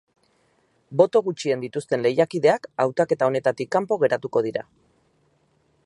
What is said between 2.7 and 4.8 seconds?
hautaketa honetatik kanpo geratuko dira.